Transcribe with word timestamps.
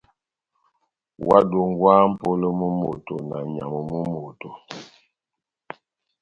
Óhádongwaha 1.25 2.03
mʼpolo 2.11 2.47
mú 2.59 2.67
moto 2.79 3.15
na 3.29 3.37
nyamu 3.53 3.79
mú 3.91 3.99
moto. 4.13 4.49